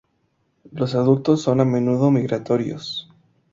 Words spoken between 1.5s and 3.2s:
a menudo migratorios.